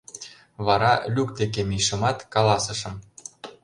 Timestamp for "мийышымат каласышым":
1.69-2.93